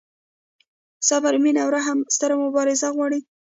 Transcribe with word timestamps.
صبر، 1.07 1.33
مینه 1.43 1.61
او 1.65 1.69
رحم 1.75 1.99
ستره 2.15 2.35
مبارزه 2.43 2.87
غواړي. 2.95 3.19